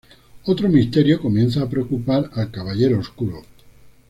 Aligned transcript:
Otro 0.45 0.67
misterio 0.67 1.21
comienza 1.21 1.61
a 1.61 1.69
preocupar 1.69 2.31
al 2.33 2.49
Caballero 2.49 2.97
Oscuro. 2.97 3.43